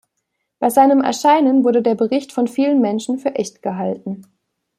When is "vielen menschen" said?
2.47-3.19